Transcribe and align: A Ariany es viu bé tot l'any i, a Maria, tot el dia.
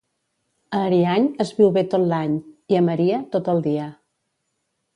A 0.77 0.79
Ariany 0.85 1.27
es 1.45 1.51
viu 1.59 1.69
bé 1.75 1.83
tot 1.93 2.07
l'any 2.13 2.33
i, 2.39 2.79
a 2.79 2.83
Maria, 2.89 3.21
tot 3.37 3.53
el 3.57 3.65
dia. 3.69 3.87